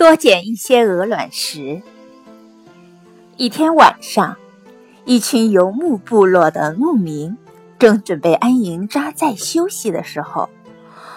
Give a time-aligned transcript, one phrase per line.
[0.00, 1.82] 多捡一些鹅卵石。
[3.36, 4.34] 一天晚上，
[5.04, 7.36] 一群游牧部落的牧民
[7.78, 10.48] 正准备安营扎寨休息的时候，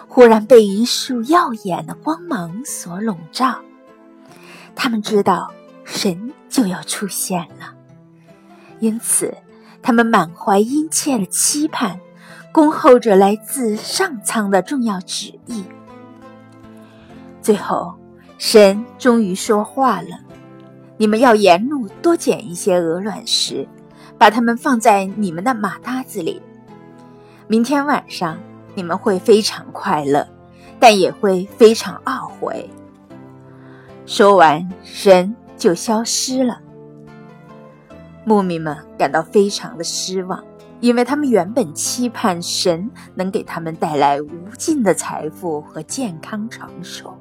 [0.09, 3.61] 忽然被一束耀眼的光芒所笼罩。
[4.75, 5.54] 他们知道
[5.86, 7.73] 神就要出现了，
[8.81, 9.34] 因此
[9.81, 12.02] 他们满怀殷切的期盼，
[12.52, 15.63] 恭候着来自上苍的重要旨意。
[17.41, 17.95] 最后，
[18.38, 20.20] 神终于说话了
[20.98, 23.67] ：“你们要沿路多捡一些鹅卵石，
[24.17, 26.41] 把它们放在你们的马搭子里。
[27.48, 28.38] 明天晚上，
[28.75, 30.27] 你们会非常快乐，
[30.80, 32.70] 但也会非常懊悔。”
[34.05, 36.59] 说完，神就消失了。
[38.25, 40.44] 牧民们感到非常的失望。
[40.80, 47.17] 因为他们原本期盼神能给他们带来无尽的财富和健康长寿，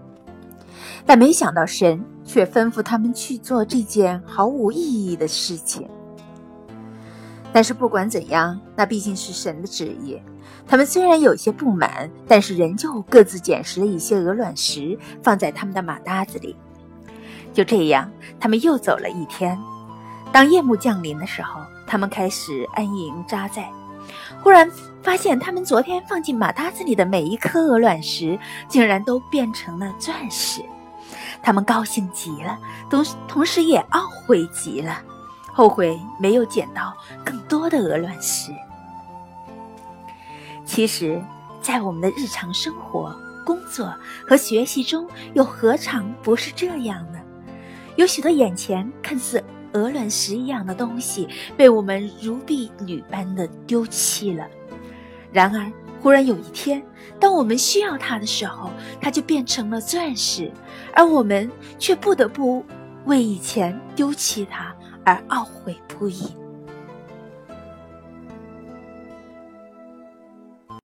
[1.05, 5.89] 但没想到神却吩咐他们去做这件毫无意义的事情。
[7.53, 10.21] 但是不管怎样，那毕竟是神的旨意。
[10.67, 16.57] 他们虽然有些不满，但是仍旧各自捡拾了一些鹅卵石，放在他们的马搭子里。
[17.53, 19.59] 就这样，他们又走了一天。
[20.33, 23.71] 当夜幕降临的时候，他们开始安营扎寨。
[24.43, 24.71] 忽然
[25.03, 30.63] 发现，他们昨天放进马搭子里的每一颗鹅卵石，竟然都变成了钻石。
[31.43, 32.59] 他们高兴极了，
[32.89, 35.03] 同同时也懊悔极了，
[35.53, 38.53] 后悔没有捡到更多的鹅卵石。
[40.65, 41.23] 其实，
[41.61, 43.15] 在我们的日常生活、
[43.45, 43.93] 工作
[44.27, 47.19] 和学习中，又何尝不是这样呢？
[47.97, 49.43] 有许多眼前看似……
[49.73, 54.47] 鹅卵石一样的东西被我们如婢女般的丢弃了。
[55.33, 56.83] 然而，忽然有一天，
[57.19, 58.71] 当我们需要它的时候，
[59.01, 60.51] 它就变成了钻石，
[60.93, 62.65] 而我们却不得不
[63.07, 66.42] 为以前丢弃它而懊悔不已。